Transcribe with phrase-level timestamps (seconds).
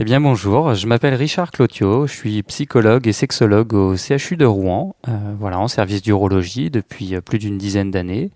[0.00, 4.44] Eh bien bonjour, je m'appelle Richard Clotio, je suis psychologue et sexologue au CHU de
[4.44, 8.30] Rouen, euh, voilà, en service d'urologie depuis euh, plus d'une dizaine d'années,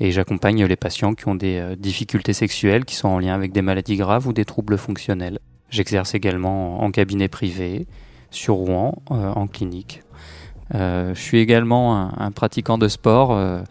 [0.00, 3.52] et j'accompagne les patients qui ont des euh, difficultés sexuelles qui sont en lien avec
[3.52, 5.38] des maladies graves ou des troubles fonctionnels.
[5.70, 7.86] J'exerce également en cabinet privé,
[8.32, 10.02] sur Rouen, en clinique.
[10.72, 13.62] je suis également un, un pratiquant de sport,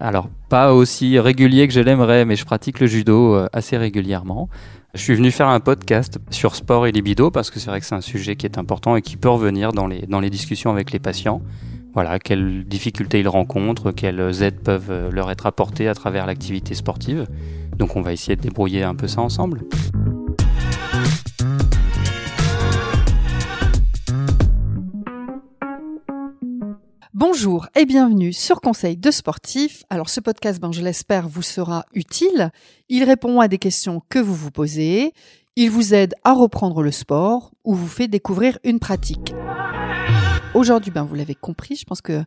[0.00, 4.48] alors pas aussi régulier que je l'aimerais, mais je pratique le judo assez régulièrement.
[4.94, 7.86] Je suis venu faire un podcast sur sport et libido parce que c'est vrai que
[7.86, 10.70] c'est un sujet qui est important et qui peut revenir dans les, dans les discussions
[10.70, 11.42] avec les patients.
[11.92, 16.74] Voilà, quelles difficultés ils rencontrent, quelles aides peuvent euh, leur être apportées à travers l'activité
[16.74, 17.26] sportive.
[17.76, 19.62] Donc on va essayer de débrouiller un peu ça ensemble.
[27.20, 29.82] Bonjour et bienvenue sur Conseil de sportif.
[29.90, 32.52] Alors ce podcast, ben, je l'espère, vous sera utile.
[32.88, 35.12] Il répond à des questions que vous vous posez.
[35.56, 39.34] Il vous aide à reprendre le sport ou vous fait découvrir une pratique.
[40.54, 42.22] Aujourd'hui, ben, vous l'avez compris, je pense que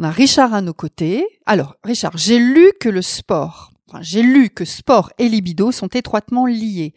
[0.00, 1.24] on a Richard à nos côtés.
[1.46, 5.86] Alors, Richard, j'ai lu que le sport, enfin, j'ai lu que sport et libido sont
[5.86, 6.94] étroitement liés.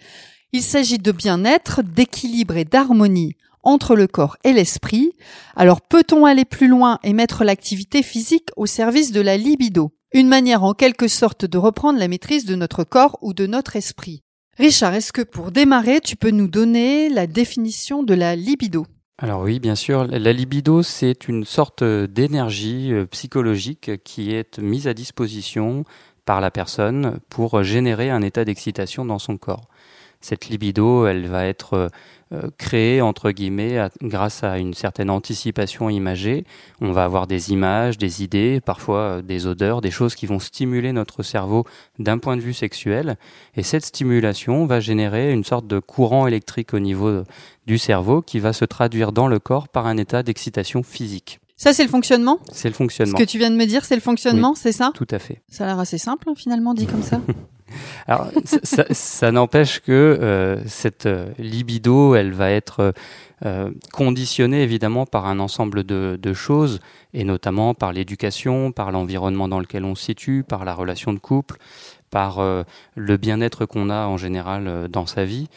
[0.52, 3.36] Il s'agit de bien-être, d'équilibre et d'harmonie
[3.66, 5.12] entre le corps et l'esprit,
[5.56, 9.92] alors peut-on aller plus loin et mettre l'activité physique au service de la libido?
[10.14, 13.76] Une manière en quelque sorte de reprendre la maîtrise de notre corps ou de notre
[13.76, 14.22] esprit.
[14.58, 18.86] Richard, est-ce que pour démarrer, tu peux nous donner la définition de la libido?
[19.18, 24.88] Alors oui, bien sûr, la libido, c'est une sorte d'énergie euh, psychologique qui est mise
[24.88, 25.84] à disposition
[26.26, 29.68] par la personne pour générer un état d'excitation dans son corps.
[30.26, 31.92] Cette libido, elle va être
[32.34, 36.46] euh, créée entre guillemets grâce à une certaine anticipation imagée.
[36.82, 40.40] On va avoir des images, des idées, parfois euh, des odeurs, des choses qui vont
[40.40, 41.64] stimuler notre cerveau
[42.00, 43.18] d'un point de vue sexuel.
[43.56, 47.22] Et cette stimulation va générer une sorte de courant électrique au niveau
[47.68, 51.40] du cerveau qui va se traduire dans le corps par un état d'excitation physique.
[51.58, 53.18] Ça, c'est le fonctionnement C'est le fonctionnement.
[53.18, 55.42] Ce que tu viens de me dire, c'est le fonctionnement, c'est ça Tout à fait.
[55.50, 57.22] Ça a l'air assez simple, hein, finalement, dit comme ça.
[58.08, 62.94] Alors, ça, n'empêche que euh, cette euh, libido, elle va être
[63.46, 66.80] euh, conditionnée évidemment par un ensemble de, de choses,
[67.14, 71.20] et notamment par l'éducation, par l'environnement dans lequel on se situe, par la relation de
[71.20, 71.58] couple,
[72.12, 72.40] par
[72.96, 75.48] le bien-être qu'on a en général dans sa vie.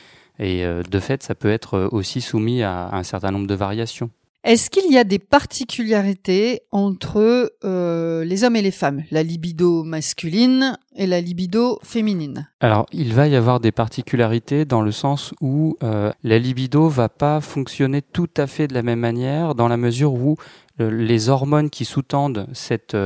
[0.41, 4.11] Et de fait, ça peut être aussi soumis à un certain nombre de variations.
[4.49, 9.85] Est-ce qu'il y a des particularités entre euh, les hommes et les femmes, la libido
[9.85, 12.49] masculine et la libido féminine?
[12.61, 17.11] Alors, il va y avoir des particularités dans le sens où euh, la libido va
[17.11, 20.37] pas fonctionner tout à fait de la même manière, dans la mesure où
[20.81, 22.97] euh, les hormones qui sous-tendent cette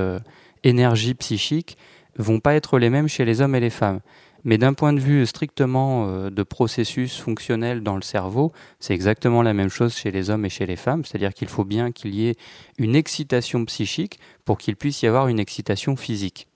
[0.62, 1.76] énergie psychique
[2.16, 3.98] vont pas être les mêmes chez les hommes et les femmes.
[4.44, 9.42] Mais d'un point de vue strictement euh, de processus fonctionnel dans le cerveau, c'est exactement
[9.42, 12.14] la même chose chez les hommes et chez les femmes, c'est-à-dire qu'il faut bien qu'il
[12.14, 12.34] y ait
[12.78, 16.48] une excitation psychique pour qu'il puisse y avoir une excitation physique.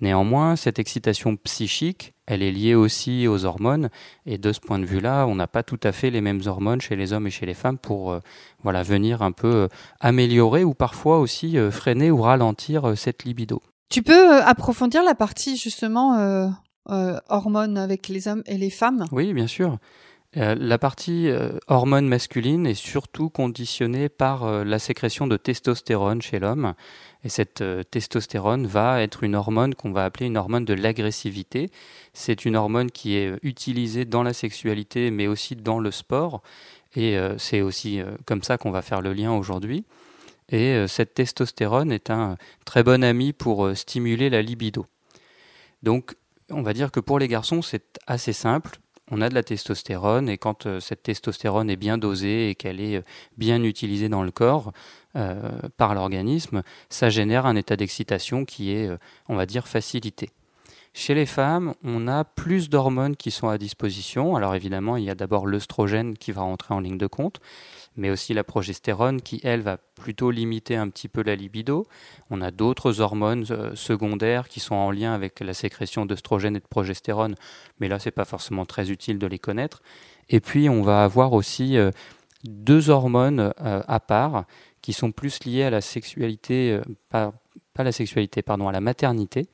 [0.00, 3.88] Néanmoins, cette excitation psychique, elle est liée aussi aux hormones,
[4.26, 6.80] et de ce point de vue-là, on n'a pas tout à fait les mêmes hormones
[6.80, 8.18] chez les hommes et chez les femmes pour euh,
[8.64, 9.68] voilà venir un peu euh,
[10.00, 13.62] améliorer ou parfois aussi freiner ou ralentir cette libido.
[13.90, 16.50] Tu peux approfondir la partie justement
[16.86, 19.78] hormones avec les hommes et les femmes Oui, bien sûr.
[20.38, 26.38] Euh, la partie euh, hormone masculine est surtout conditionnée par la sécrétion de testostérone chez
[26.38, 26.74] l'homme.
[27.24, 31.70] Et cette testostérone va être une hormone qu'on va appeler une hormone de l'agressivité.
[32.14, 36.42] C'est une hormone qui est utilisée dans la sexualité, mais aussi dans le sport.
[36.96, 39.84] Et c'est aussi comme ça qu'on va faire le lien aujourd'hui.
[40.48, 44.86] Et cette testostérone est un très bon ami pour stimuler la libido.
[45.84, 46.16] Donc
[46.52, 48.78] on va dire que pour les garçons, c'est assez simple.
[49.10, 52.80] On a de la testostérone et quand euh, cette testostérone est bien dosée et qu'elle
[52.80, 53.02] est euh,
[53.36, 54.72] bien utilisée dans le corps
[55.16, 58.88] euh, par l'organisme, ça génère un état d'excitation qui est,
[59.28, 60.30] on va dire, facilité.
[60.94, 64.36] Chez les femmes, on a plus d'hormones qui sont à disposition.
[64.36, 67.40] Alors évidemment, il y a d'abord l'œstrogène qui va rentrer en ligne de compte,
[67.96, 71.86] mais aussi la progestérone qui, elle, va plutôt limiter un petit peu la libido.
[72.28, 76.60] On a d'autres hormones euh, secondaires qui sont en lien avec la sécrétion d'œstrogène et
[76.60, 77.36] de progestérone,
[77.80, 79.82] mais là, c'est pas forcément très utile de les connaître.
[80.28, 81.90] Et puis, on va avoir aussi euh,
[82.44, 84.44] deux hormones euh, à part
[84.82, 86.78] qui sont plus liées à la sexualité,
[87.08, 87.32] pas,
[87.72, 89.48] pas la sexualité, pardon, à la maternité.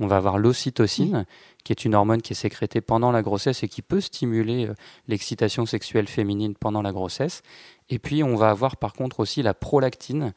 [0.00, 1.26] On va avoir l'ocytocine,
[1.64, 4.74] qui est une hormone qui est sécrétée pendant la grossesse et qui peut stimuler euh,
[5.06, 7.42] l'excitation sexuelle féminine pendant la grossesse.
[7.88, 10.32] Et puis on va avoir par contre aussi la prolactine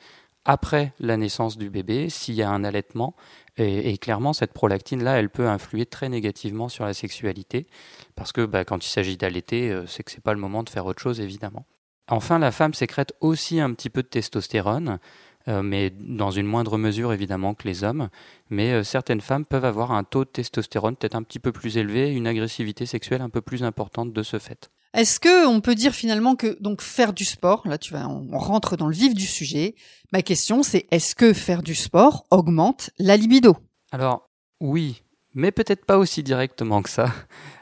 [0.46, 3.16] après la naissance du bébé, s'il y a un allaitement.
[3.58, 7.68] Et, clairement, cette prolactine-là, elle peut influer très négativement sur la sexualité,
[8.16, 10.70] parce que bah, quand il s'agit d'allaiter, euh, c'est que c'est pas le moment de
[10.70, 11.66] faire autre chose, évidemment.
[12.10, 15.00] Enfin, la femme sécrète aussi un petit peu de testostérone,
[15.48, 18.10] mais dans une moindre mesure évidemment que les hommes.
[18.50, 21.78] Mais euh, certaines femmes peuvent avoir un taux de testostérone peut-être un petit peu plus
[21.78, 24.70] élevé, une agressivité sexuelle un peu plus importante de ce fait.
[24.94, 28.38] Est-ce que on peut dire finalement que donc faire du sport, là tu vas, on
[28.38, 29.76] rentre dans le vif du sujet.
[30.14, 33.58] Ma question c'est est-ce que faire du sport augmente la libido?
[33.92, 34.30] Alors
[34.62, 35.04] oui,
[35.36, 37.10] mais peut-être pas aussi directement que ça.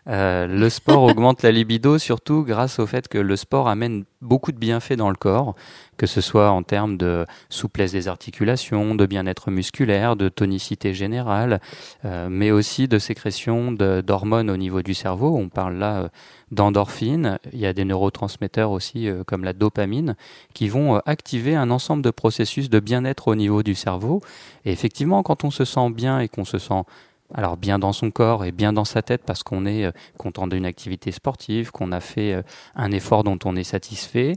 [0.07, 4.51] Euh, le sport augmente la libido surtout grâce au fait que le sport amène beaucoup
[4.51, 5.55] de bienfaits dans le corps,
[5.97, 11.61] que ce soit en termes de souplesse des articulations, de bien-être musculaire, de tonicité générale,
[12.05, 15.35] euh, mais aussi de sécrétion d'hormones au niveau du cerveau.
[15.35, 16.09] On parle là euh,
[16.51, 17.39] d'endorphines.
[17.53, 20.15] Il y a des neurotransmetteurs aussi comme la dopamine
[20.53, 24.21] qui vont activer un ensemble de processus de bien-être au niveau du cerveau.
[24.63, 26.83] Et effectivement, quand on se sent bien et qu'on se sent
[27.33, 30.47] alors bien dans son corps et bien dans sa tête parce qu'on est euh, content
[30.47, 32.41] d'une activité sportive, qu'on a fait euh,
[32.75, 34.35] un effort dont on est satisfait,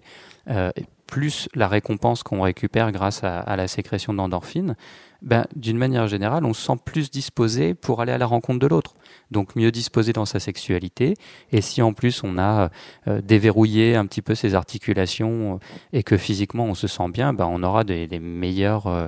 [0.48, 0.70] euh,
[1.06, 4.74] plus la récompense qu'on récupère grâce à, la sécrétion d'endorphines,
[5.22, 8.66] ben, d'une manière générale, on se sent plus disposé pour aller à la rencontre de
[8.66, 8.94] l'autre.
[9.30, 11.14] Donc mieux disposé dans sa sexualité.
[11.52, 12.70] Et si en plus on a
[13.22, 15.60] déverrouillé un petit peu ses articulations
[15.92, 19.06] et que physiquement on se sent bien, ben, on aura des, meilleures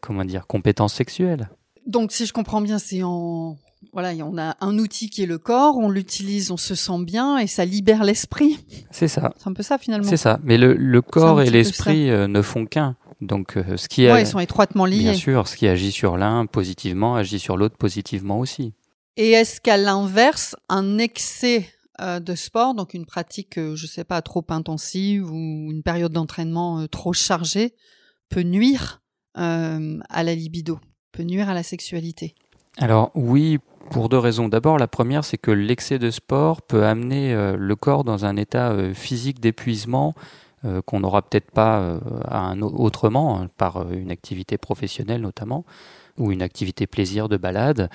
[0.00, 1.48] comment dire, compétences sexuelles.
[1.86, 3.56] Donc, si je comprends bien, c'est en
[3.92, 7.38] voilà, on a un outil qui est le corps, on l'utilise, on se sent bien
[7.38, 8.58] et ça libère l'esprit.
[8.90, 9.34] C'est ça.
[9.36, 10.08] C'est un peu ça finalement.
[10.08, 10.38] C'est ça.
[10.44, 12.96] Mais le, corps et l'esprit euh, ne font qu'un.
[13.20, 15.00] Donc, euh, ce qui ouais, ils sont étroitement liés.
[15.00, 18.72] Bien sûr, ce qui agit sur l'un positivement agit sur l'autre positivement aussi.
[19.16, 21.68] Et est-ce qu'à l'inverse, un excès
[22.00, 26.86] euh, de sport, donc une pratique, je sais pas, trop intensive ou une période d'entraînement
[26.88, 27.74] trop chargée,
[28.30, 29.02] peut nuire
[29.34, 30.78] à la libido?
[31.12, 32.34] Peut nuire à la sexualité
[32.78, 33.58] Alors oui,
[33.90, 34.48] pour deux raisons.
[34.48, 38.36] D'abord, la première, c'est que l'excès de sport peut amener euh, le corps dans un
[38.36, 40.14] état euh, physique d'épuisement
[40.64, 41.98] euh, qu'on n'aura peut-être pas
[42.60, 45.64] autrement, hein, par une activité professionnelle notamment,
[46.18, 47.90] ou une activité plaisir de balade.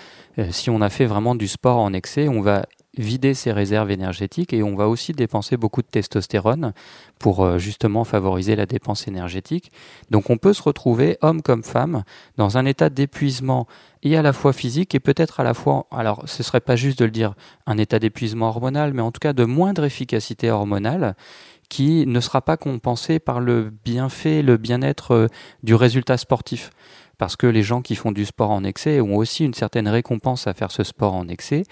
[0.50, 2.66] si on a fait vraiment du sport en excès, on va
[2.98, 6.74] vider ses réserves énergétiques et on va aussi dépenser beaucoup de testostérone
[7.20, 9.72] pour euh, justement favoriser la dépense énergétique.
[10.12, 12.04] Donc on peut se retrouver, homme comme femme,
[12.38, 13.68] dans un état d'épuisement
[14.04, 17.00] et à la fois physique et peut-être à la fois, alors ce serait pas juste
[17.00, 17.34] de le dire,
[17.66, 21.16] un état d'épuisement hormonal, mais en tout cas de moindre efficacité hormonale
[21.70, 25.28] qui ne sera pas compensé par le bienfait, le bien-être euh,
[25.64, 26.72] du résultat sportif
[27.18, 30.48] parce que les gens qui font du sport en excès ont aussi une certaine récompense
[30.48, 31.64] à faire ce sport en excès,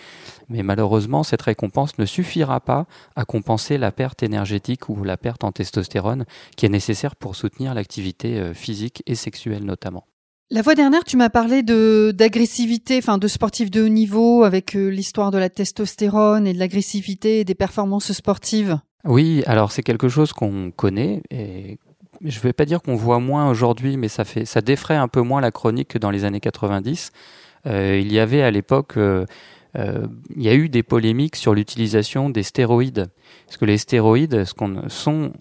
[0.50, 5.44] mais malheureusement cette récompense ne suffira pas à compenser la perte énergétique ou la perte
[5.44, 6.26] en testostérone
[6.56, 10.06] qui est nécessaire pour soutenir l'activité euh, physique et sexuelle notamment.
[10.52, 14.76] La fois dernière, tu m'as parlé de d'agressivité, enfin de sportifs de haut niveau, avec
[14.76, 18.78] euh, l'histoire de la testostérone et de l'agressivité et des performances sportives.
[19.06, 21.80] Oui, alors c'est quelque chose qu'on connaît et
[22.22, 25.08] je ne vais pas dire qu'on voit moins aujourd'hui, mais ça, fait, ça défraie un
[25.08, 27.12] peu moins la chronique que dans les années 90.
[27.68, 29.26] Euh, il y avait à l'époque, euh,
[29.78, 33.08] euh, il y a eu des polémiques sur l'utilisation des stéroïdes.
[33.46, 35.34] Parce que les stéroïdes ce qu'on, sont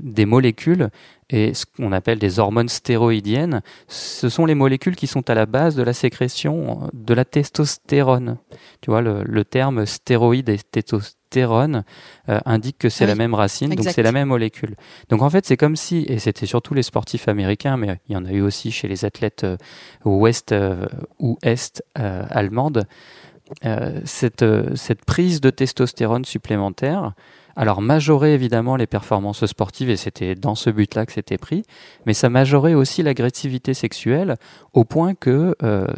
[0.00, 0.90] des molécules
[1.30, 5.46] et ce qu'on appelle des hormones stéroïdiennes, ce sont les molécules qui sont à la
[5.46, 8.38] base de la sécrétion de la testostérone.
[8.80, 13.70] Tu vois, le, le terme stéroïde et testostérone euh, indique que c'est la même racine,
[13.70, 14.76] donc c'est la même molécule.
[15.08, 18.16] Donc en fait, c'est comme si, et c'était surtout les sportifs américains, mais il y
[18.16, 19.56] en a eu aussi chez les athlètes euh,
[20.04, 20.86] ouest euh,
[21.18, 22.86] ou est allemandes,
[24.04, 24.44] cette,
[24.76, 27.12] cette prise de testostérone supplémentaire,
[27.54, 31.64] alors majorait évidemment les performances sportives et c'était dans ce but-là que c'était pris,
[32.06, 34.36] mais ça majorait aussi l'agressivité sexuelle
[34.72, 35.54] au point que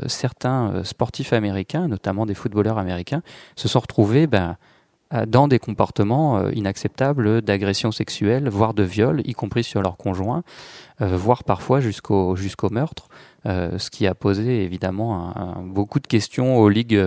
[0.08, 3.22] certains sportifs américains, notamment des footballeurs américains,
[3.54, 4.56] se sont retrouvés ben,
[5.26, 10.42] dans des comportements euh, inacceptables d'agression sexuelle, voire de viol, y compris sur leur conjoint,
[11.00, 13.08] euh, voire parfois jusqu'au jusqu'au meurtre,
[13.46, 15.34] ce qui a posé évidemment
[15.66, 16.98] beaucoup de questions aux ligues,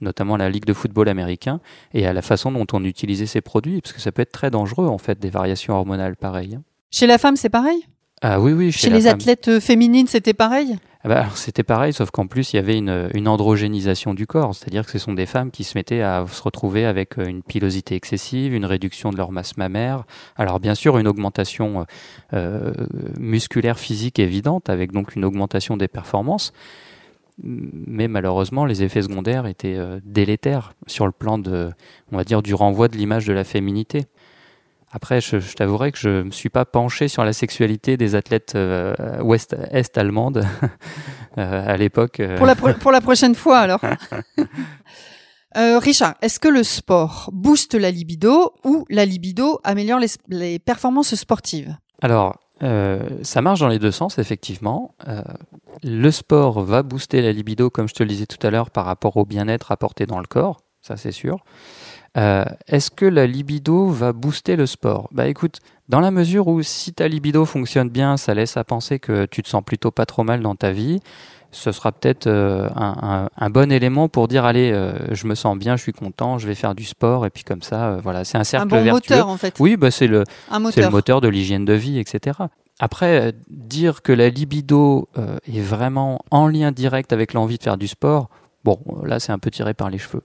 [0.00, 1.60] notamment la ligue de football américain,
[1.92, 4.50] et à la façon dont on utilisait ces produits, parce que ça peut être très
[4.50, 6.58] dangereux en fait des variations hormonales pareilles.
[6.90, 7.86] Chez la femme, c'est pareil?
[8.26, 8.72] Ah oui, oui.
[8.72, 12.58] Chez, les athlètes féminines, c'était pareil ah bah, C'était pareil, sauf qu'en plus, il y
[12.58, 14.54] avait une, une androgénisation du corps.
[14.54, 17.42] C'est-à-dire que ce sont des femmes qui se mettaient à se retrouver avec euh, une
[17.42, 20.04] pilosité excessive, une réduction de leur masse mammaire.
[20.36, 21.84] Alors, bien sûr, une augmentation
[22.32, 22.72] euh,
[23.20, 26.54] musculaire physique évidente, avec donc une augmentation des performances.
[27.42, 31.72] Mais malheureusement, les effets secondaires étaient euh, délétères sur le plan de,
[32.10, 34.06] on va dire, du renvoi de l'image de la féminité.
[34.94, 38.14] Après, je, je t'avouerai que je ne me suis pas penché sur la sexualité des
[38.14, 38.56] athlètes
[39.20, 40.46] ouest-est allemandes
[41.36, 42.22] à l'époque.
[42.36, 43.80] Pour, la pour la prochaine fois, alors.
[45.54, 51.14] Richard, est-ce que le sport booste la libido ou la libido améliore les, les performances
[51.14, 51.76] sportives?
[52.00, 54.94] Alors, euh, ça marche dans les deux sens, effectivement.
[55.08, 55.22] Euh,
[55.82, 58.84] le sport va booster la libido, comme je te le disais tout à l'heure, par
[58.84, 61.44] rapport au bien-être apporté dans le corps, ça c'est sûr.
[62.16, 65.08] Euh, Est-ce que la libido va booster le sport?
[65.12, 68.98] Bah écoute, dans la mesure où si ta libido fonctionne bien, ça laisse à penser
[68.98, 71.00] que tu te sens plutôt pas trop mal dans ta vie,
[71.50, 75.34] ce sera peut-être euh, un, un, un, bon élément pour dire allez, euh, je me
[75.34, 78.24] sens bien, je suis content, je vais faire du sport et puis comme ça, voilà,
[78.24, 79.14] c'est un cercle un bon vertueux.
[79.14, 79.56] moteur en fait.
[79.58, 81.20] Oui, bah c'est le le moteur.
[81.20, 82.38] de l'hygiène de vie, etc.
[82.80, 87.86] Après, dire que la libido est vraiment en lien direct avec l'envie de faire du
[87.86, 88.30] sport,
[88.64, 90.22] bon, là c'est un peu tiré par les cheveux.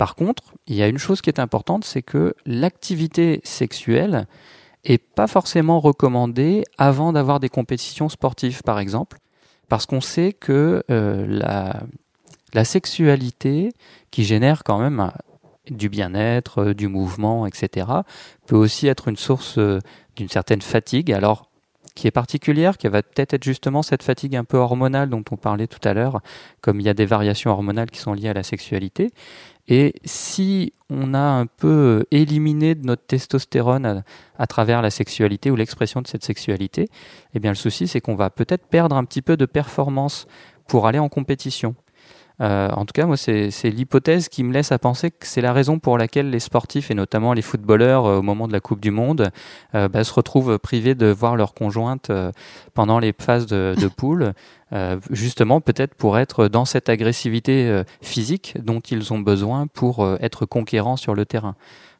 [0.00, 4.26] Par contre, il y a une chose qui est importante, c'est que l'activité sexuelle
[4.82, 9.18] est pas forcément recommandée avant d'avoir des compétitions sportives, par exemple,
[9.68, 11.82] parce qu'on sait que euh,
[12.54, 13.72] la, sexualité,
[14.10, 15.10] qui génère quand même euh,
[15.70, 17.86] du bien-être, euh, du mouvement, etc.,
[18.46, 19.58] peut aussi être une source
[20.16, 21.12] d'une certaine fatigue.
[21.12, 21.49] Alors,
[21.94, 25.36] qui est particulière, qui va peut-être être justement cette fatigue un peu hormonale dont on
[25.36, 26.20] parlait tout à l'heure,
[26.60, 29.10] comme il y a des variations hormonales qui sont liées à la sexualité.
[29.68, 34.02] Et si on a un peu éliminé notre testostérone à,
[34.38, 36.88] à travers la sexualité ou l'expression de cette sexualité,
[37.34, 40.26] eh bien le souci c'est qu'on va peut-être perdre un petit peu de performance
[40.66, 41.74] pour aller en compétition.
[42.40, 45.52] Euh, en tout cas, moi, c'est l'hypothèse qui me laisse à penser que c'est la
[45.52, 48.80] raison pour laquelle les sportifs, et notamment les footballeurs, euh, au moment de la Coupe
[48.80, 49.30] du Monde,
[49.74, 52.10] euh, bah, se retrouvent privés de voir leur conjointe
[52.74, 54.32] pendant les phases de, de poule,
[55.10, 60.16] justement peut-être pour être dans cette agressivité euh, physique dont ils ont besoin pour euh,
[60.20, 61.56] être conquérants sur le terrain.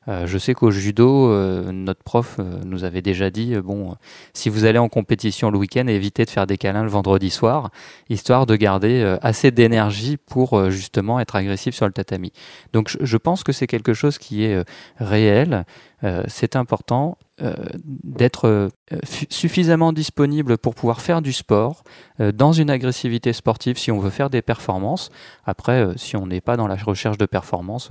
[0.08, 3.90] Euh, je sais qu'au judo, euh, notre prof euh, nous avait déjà dit euh, bon,
[3.90, 3.94] euh,
[4.32, 7.70] si vous allez en compétition le week-end, évitez de faire des câlins le vendredi soir,
[8.08, 12.32] histoire de garder euh, assez d'énergie pour euh, justement être agressif sur le tatami.
[12.72, 14.64] Donc je, pense que c'est quelque chose qui est euh,
[14.98, 15.66] réel.
[16.02, 17.54] Euh, c'est important euh,
[17.84, 18.68] d'être euh,
[19.02, 21.82] suffisamment disponible pour pouvoir faire du sport
[22.18, 25.10] dans une agressivité sportive si on veut faire des performances.
[25.44, 27.90] Après, si on n'est pas dans la recherche de performance,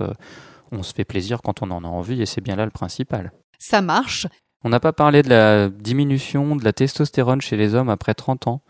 [0.72, 3.32] on se fait plaisir quand on en a envie et c'est bien là le principal.
[3.58, 4.26] Ça marche.
[4.62, 8.46] On n'a pas parlé de la diminution de la testostérone chez les hommes après 30
[8.46, 8.62] ans.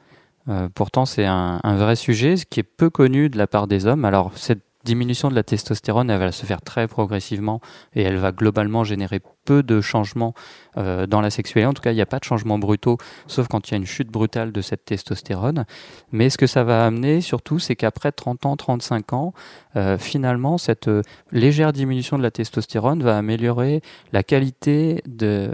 [0.74, 3.86] Pourtant, c'est un, un vrai sujet, ce qui est peu connu de la part des
[3.86, 4.04] hommes.
[4.04, 7.60] Alors, cette diminution de la testostérone, elle va se faire très progressivement
[7.94, 10.34] et elle va globalement générer peu de changements
[10.76, 11.66] euh, dans la sexualité.
[11.66, 13.76] En tout cas, il n'y a pas de changements brutaux, sauf quand il y a
[13.78, 15.64] une chute brutale de cette testostérone.
[16.12, 19.32] Mais ce que ça va amener, surtout, c'est qu'après 30 ans, 35 ans,
[19.76, 23.82] euh, finalement, cette euh, légère diminution de la testostérone va améliorer
[24.12, 25.50] la qualité de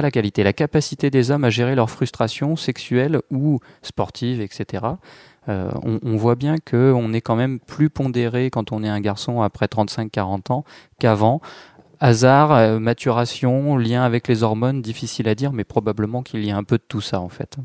[0.00, 4.84] la qualité, la capacité des hommes à gérer leurs frustrations sexuelles ou sportives, etc.
[5.48, 9.42] Euh, on, voit bien qu'on est quand même plus pondéré quand on est un garçon
[9.42, 10.64] après 35-40 ans
[10.98, 11.40] qu'avant.
[12.00, 16.56] Hasard, euh, maturation, lien avec les hormones, difficile à dire, mais probablement qu'il y a
[16.56, 17.56] un peu de tout ça en fait.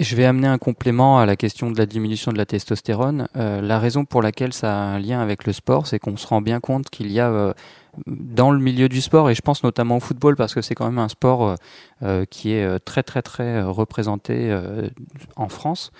[0.00, 3.28] Je vais amener un complément à la question de la diminution de la testostérone.
[3.36, 6.26] Euh, la raison pour laquelle ça a un lien avec le sport, c'est qu'on se
[6.26, 7.54] rend bien compte qu'il y a
[8.06, 10.86] dans le milieu du sport, et je pense notamment au football, parce que c'est quand
[10.86, 11.54] même un sport euh,
[12.02, 14.56] euh, qui est euh, très très très représenté
[15.36, 15.92] en France.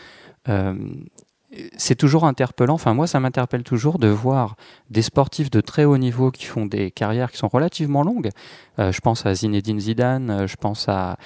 [1.76, 4.56] C'est toujours interpellant, enfin moi ça m'interpelle toujours de voir
[4.90, 8.30] des sportifs de très haut niveau qui font des carrières qui sont relativement longues.
[8.78, 11.16] Je pense à Zinedine Zidane, je pense à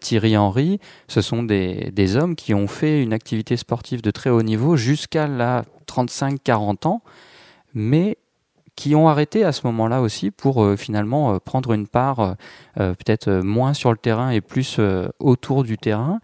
[0.00, 0.78] Thierry Henry.
[1.08, 4.76] Ce sont des, des hommes qui ont fait une activité sportive de très haut niveau
[4.76, 7.02] jusqu'à la 35-40 ans,
[7.72, 8.18] mais
[8.76, 12.36] qui ont arrêté à ce moment-là aussi pour euh, finalement euh, prendre une part
[12.80, 14.80] euh, peut-être moins sur le terrain et plus
[15.18, 16.20] autour du terrain.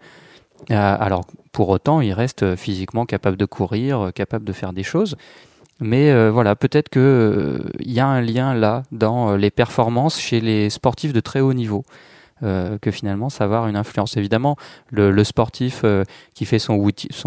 [0.71, 5.17] Alors pour autant, ils restent physiquement capables de courir, capables de faire des choses.
[5.81, 10.41] Mais voilà, peut-être que euh, il y a un lien là dans les performances chez
[10.41, 11.85] les sportifs de très haut niveau.
[12.43, 14.17] Euh, que finalement ça va avoir une influence.
[14.17, 14.57] Évidemment,
[14.91, 16.05] le, le sportif euh,
[16.35, 16.81] qui fait son,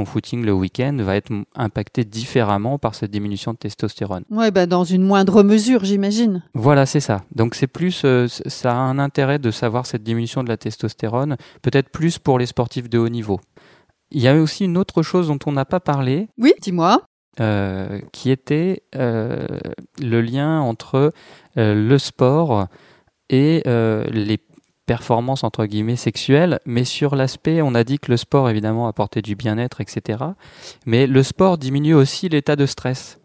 [0.06, 4.24] footing le week-end va être impacté différemment par cette diminution de testostérone.
[4.30, 6.44] Ouais, bah dans une moindre mesure, j'imagine.
[6.54, 7.24] Voilà, c'est ça.
[7.36, 11.38] Donc c'est plus, euh, ça a un intérêt de savoir cette diminution de la testostérone,
[11.62, 13.40] peut-être plus pour les sportifs de haut niveau.
[14.12, 17.02] Il y a aussi une autre chose dont on n'a pas parlé, Oui, dis-moi.
[17.40, 19.48] euh, qui était euh,
[20.02, 21.14] le lien entre
[21.58, 22.68] euh, le sport
[23.30, 24.38] et les
[24.86, 29.22] performances entre guillemets sexuelles, mais sur l'aspect, on a dit que le sport évidemment apportait
[29.22, 30.24] du bien-être, etc.
[30.86, 33.22] Mais le sport diminue aussi l'état de stress.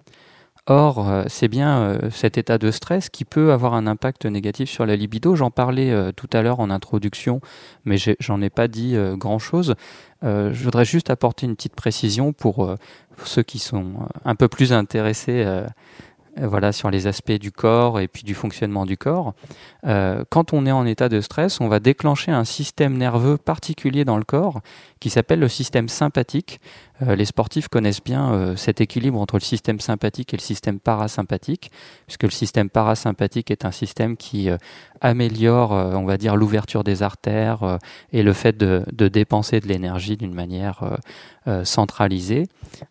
[0.68, 4.68] Or, euh, c'est bien euh, cet état de stress qui peut avoir un impact négatif
[4.68, 5.36] sur la libido.
[5.36, 7.40] J'en parlais euh, tout à l'heure en introduction,
[7.84, 9.74] mais j'en ai, pas dit grand-chose.
[10.22, 12.74] je voudrais juste apporter une petite précision pour,
[13.24, 15.44] ceux qui sont un peu plus intéressés
[16.40, 19.34] voilà, sur les aspects du corps et puis du fonctionnement du corps.
[19.86, 24.04] Euh, quand on est en état de stress, on va déclencher un système nerveux particulier
[24.04, 24.60] dans le corps
[25.06, 26.60] qui s'appelle le système sympathique.
[27.00, 30.80] Euh, les sportifs connaissent bien euh, cet équilibre entre le système sympathique et le système
[30.80, 31.70] parasympathique,
[32.08, 34.56] puisque le système parasympathique est un système qui euh,
[35.00, 37.78] améliore, on va dire, l'ouverture des artères
[38.12, 40.98] et le fait de, de dépenser de l'énergie d'une manière
[41.64, 42.44] centralisée,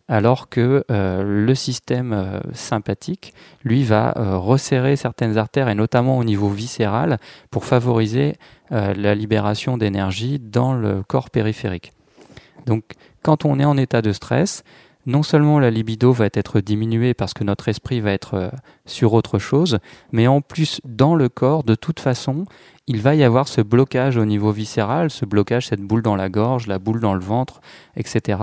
[0.06, 7.18] alors que le système sympathique, lui, va resserrer certaines artères et notamment au niveau viscéral
[7.50, 8.36] pour favoriser
[8.70, 11.90] la libération d'énergie dans le corps périphérique.
[12.66, 12.84] Donc,
[13.22, 14.62] quand on est en état de stress,
[15.06, 18.50] non seulement la libido va être diminuée parce que notre esprit va être euh,
[18.84, 19.78] sur autre chose,
[20.10, 22.44] mais en plus, dans le corps, de toute façon,
[22.88, 26.28] il va y avoir ce blocage au niveau viscéral, ce blocage, cette boule dans la
[26.28, 27.60] gorge, la boule dans le ventre,
[27.96, 28.40] etc.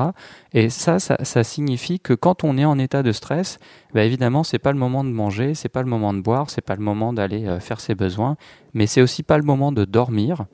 [0.53, 3.60] Et ça, ça, signifie que quand on est en état de stress,
[3.94, 6.62] bah évidemment, c'est pas le moment de manger, c'est pas le moment de boire, c'est
[6.62, 8.36] pas le moment d'aller euh, faire ses besoins,
[8.74, 10.46] mais c'est aussi pas le moment de dormir.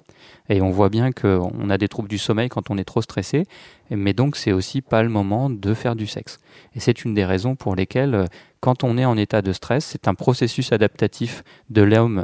[0.50, 3.46] Et on voit bien qu'on a des troubles du sommeil quand on est trop stressé,
[3.92, 6.40] mais donc c'est aussi pas le moment de faire du sexe.
[6.76, 8.26] Et c'est une des raisons pour lesquelles, euh,
[8.60, 12.24] quand on est en état de stress, c'est un processus adaptatif de l'homme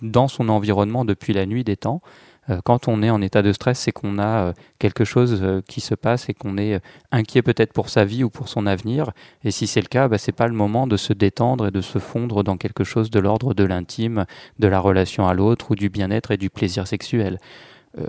[0.00, 2.00] dans son environnement depuis la nuit des temps.
[2.50, 5.60] Euh, quand on est en état de stress, c'est qu'on a euh, quelque chose euh,
[5.66, 6.80] qui se passe et qu'on est
[7.12, 9.10] inquiet peut-être pour sa vie ou pour son avenir.
[9.44, 11.80] Et si c'est le cas, bah, c'est pas le moment de se détendre et de
[11.80, 14.24] se fondre dans quelque chose de l'ordre de l'intime,
[14.58, 17.38] de la relation à l'autre ou du bien-être et du plaisir sexuel.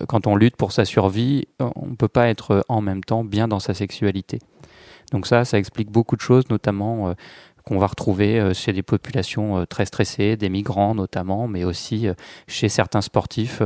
[0.08, 3.48] Quand on lutte pour sa survie, on ne peut pas être en même temps bien
[3.48, 4.38] dans sa sexualité.
[5.12, 7.16] Donc ça, ça explique beaucoup de choses, notamment
[7.70, 12.08] qu'on va retrouver euh, chez des populations euh, très stressées, des migrants notamment, mais aussi
[12.08, 12.16] euh,
[12.48, 13.62] chez certains sportifs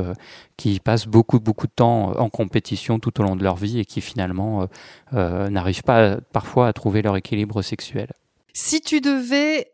[0.58, 3.86] qui passent beaucoup beaucoup de temps en compétition tout au long de leur vie et
[3.86, 4.68] qui finalement
[5.12, 8.12] n'arrivent pas parfois à trouver leur équilibre sexuel.
[8.52, 9.70] Si tu devais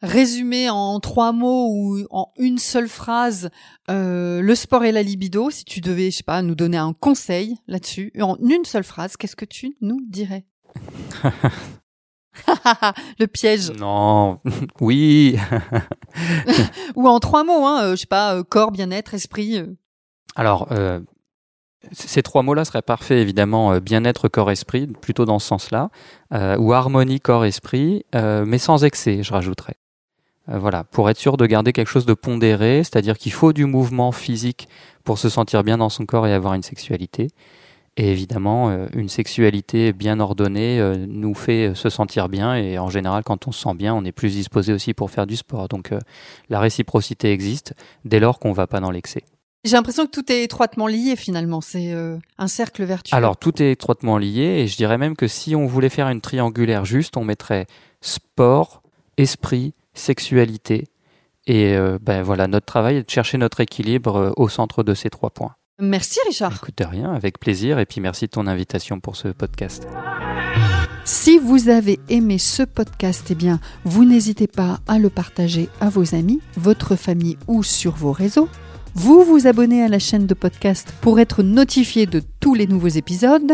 [0.00, 3.50] résumer en trois mots ou en une seule phrase
[3.88, 7.56] le sport et la libido, si tu devais, je sais pas, nous donner un conseil
[7.66, 10.46] là-dessus, en une seule phrase, qu'est-ce que tu nous dirais?
[13.18, 13.70] le piège.
[13.72, 14.40] Non,
[14.80, 15.38] oui.
[16.96, 19.58] Ou en trois mots, hein, euh, je sais pas, euh, corps, bien-être, esprit.
[19.58, 19.76] Euh.
[20.34, 20.68] Alors,
[21.92, 25.88] ces trois mots-là seraient parfaits, évidemment, bien-être, corps, esprit, plutôt dans ce sens-là,
[26.58, 29.76] ou harmonie, corps, esprit, mais sans excès, je rajouterais.
[30.46, 34.12] voilà, pour être sûr de garder quelque chose de pondéré, c'est-à-dire qu'il faut du mouvement
[34.12, 34.68] physique
[35.04, 37.28] pour se sentir bien dans son corps et avoir une sexualité.
[37.98, 42.90] Et évidemment, euh, une sexualité bien ordonnée euh, nous fait se sentir bien et en
[42.90, 45.68] général, quand on se sent bien, on est plus disposé aussi pour faire du sport.
[45.68, 45.98] Donc euh,
[46.50, 47.72] la réciprocité existe
[48.04, 49.22] dès lors qu'on ne va pas dans l'excès.
[49.64, 51.92] J'ai l'impression que tout est étroitement lié finalement, c'est
[52.38, 53.16] un cercle vertueux.
[53.16, 56.20] Alors tout est étroitement lié et je dirais même que si on voulait faire une
[56.20, 57.66] triangulaire juste, on mettrait
[58.00, 58.82] sport,
[59.16, 60.84] esprit, sexualité.
[61.48, 65.30] Et ben voilà, notre travail est de chercher notre équilibre au centre de ces trois
[65.30, 65.56] points.
[65.78, 66.54] Merci Richard.
[66.62, 67.78] Écoute rien, avec plaisir.
[67.78, 69.86] Et puis merci de ton invitation pour ce podcast.
[71.04, 75.88] Si vous avez aimé ce podcast, eh bien, vous n'hésitez pas à le partager à
[75.88, 78.48] vos amis, votre famille ou sur vos réseaux.
[78.94, 82.88] Vous vous abonnez à la chaîne de podcast pour être notifié de tous les nouveaux
[82.88, 83.52] épisodes.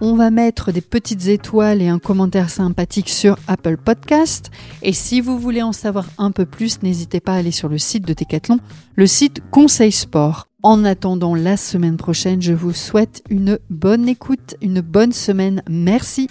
[0.00, 4.50] On va mettre des petites étoiles et un commentaire sympathique sur Apple Podcast.
[4.82, 7.76] Et si vous voulez en savoir un peu plus, n'hésitez pas à aller sur le
[7.76, 8.58] site de Decathlon,
[8.96, 10.49] le site Conseil Sport.
[10.62, 15.62] En attendant la semaine prochaine, je vous souhaite une bonne écoute, une bonne semaine.
[15.70, 16.28] Merci.